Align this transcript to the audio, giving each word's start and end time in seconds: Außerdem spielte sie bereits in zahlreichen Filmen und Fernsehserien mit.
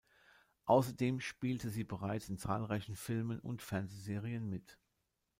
Außerdem 0.65 1.19
spielte 1.19 1.69
sie 1.69 1.83
bereits 1.83 2.27
in 2.27 2.39
zahlreichen 2.39 2.95
Filmen 2.95 3.39
und 3.39 3.61
Fernsehserien 3.61 4.49
mit. 4.49 4.79